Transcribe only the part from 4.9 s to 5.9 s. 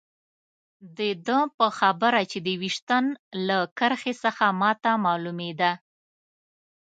معلومېده.